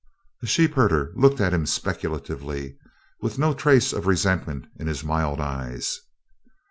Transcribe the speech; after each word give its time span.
The 0.41 0.47
sheepherder 0.47 1.11
looked 1.15 1.39
at 1.39 1.53
him 1.53 1.67
speculatively, 1.67 2.75
with 3.21 3.37
no 3.37 3.53
trace 3.53 3.93
of 3.93 4.07
resentment 4.07 4.65
in 4.77 4.87
his 4.87 5.03
mild 5.03 5.39
eyes. 5.39 5.99